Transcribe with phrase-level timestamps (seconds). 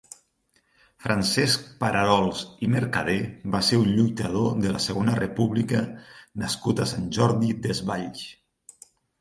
[1.03, 3.17] Francesc Pararols i Mercader
[3.57, 5.85] va ser un lluitador de la Segona República
[6.45, 8.29] nascut a Sant Jordi Desvalls.